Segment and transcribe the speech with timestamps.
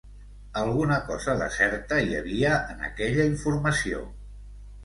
[0.61, 4.05] Alguna cosa de certa hi havia en aquella informació.